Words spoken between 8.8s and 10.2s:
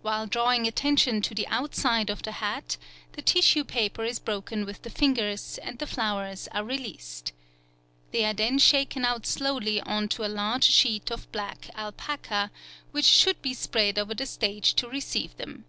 out slowly on